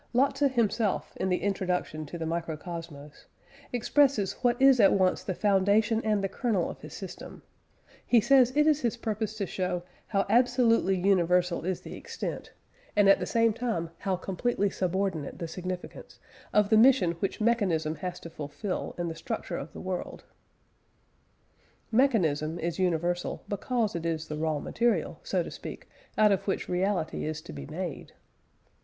[0.13, 3.27] Lotze himself in the introduction to the Microcosmos,
[3.71, 7.43] expresses what is at once the foundation and the kernel of his system:
[8.03, 12.51] he says it is his purpose to show "how absolutely universal is the extent,
[12.95, 16.17] and at the same time how completely subordinate the significance,
[16.51, 20.31] of the mission which mechanism has to fulfil in the structure of the world." (E.T.,
[20.31, 21.61] p.
[21.91, 25.87] xvi.) Mechanism is universal, because it is the raw material, so to speak,
[26.17, 28.13] out of which reality is to be made.